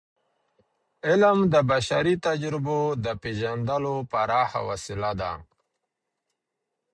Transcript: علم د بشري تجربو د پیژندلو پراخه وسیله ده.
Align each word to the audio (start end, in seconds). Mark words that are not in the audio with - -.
علم 1.07 1.37
د 1.53 1.55
بشري 1.71 2.15
تجربو 2.25 2.79
د 3.03 3.07
پیژندلو 3.21 3.95
پراخه 4.11 4.61
وسیله 4.69 5.11
ده. 5.21 5.31